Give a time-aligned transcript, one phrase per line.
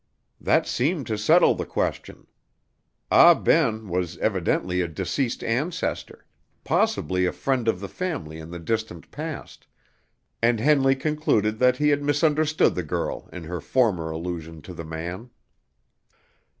[0.39, 2.25] That seemed to settle the question.
[3.11, 6.25] Ah Ben was evidently a deceased ancestor;
[6.63, 9.67] possibly a friend of the family in the distant past,
[10.41, 14.83] and Henley concluded that he had misunderstood the girl in her former allusion to the
[14.83, 15.29] man.